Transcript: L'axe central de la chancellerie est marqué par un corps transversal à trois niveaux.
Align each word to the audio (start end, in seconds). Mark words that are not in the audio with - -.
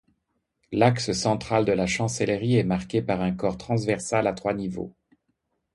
L'axe 0.71 1.11
central 1.11 1.63
de 1.63 1.73
la 1.73 1.85
chancellerie 1.85 2.55
est 2.55 2.63
marqué 2.63 3.03
par 3.03 3.21
un 3.21 3.33
corps 3.35 3.59
transversal 3.59 4.25
à 4.25 4.33
trois 4.33 4.55
niveaux. 4.55 4.95